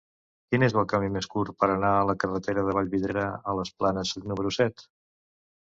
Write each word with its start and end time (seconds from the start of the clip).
Quin 0.53 0.63
és 0.67 0.73
el 0.81 0.87
camí 0.93 1.09
més 1.17 1.27
curt 1.33 1.53
per 1.63 1.69
anar 1.73 1.91
a 1.99 2.07
la 2.11 2.17
carretera 2.25 2.65
de 2.71 2.75
Vallvidrera 2.79 3.29
a 3.53 3.57
les 3.61 3.75
Planes 3.83 4.17
número 4.27 4.57
set? 4.61 4.89